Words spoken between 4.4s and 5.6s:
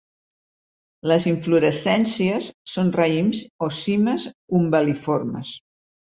umbel·liformes.